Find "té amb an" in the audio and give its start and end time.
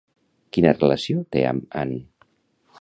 1.37-1.95